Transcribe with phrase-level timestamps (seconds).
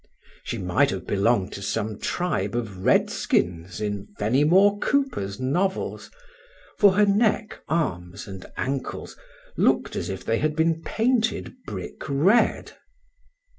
[0.43, 6.09] She might have belonged to some tribe of Redskins in Fenimore Cooper's novels;
[6.79, 9.15] for her neck, arms, and ankles
[9.57, 12.71] looked as if they had been painted brick red.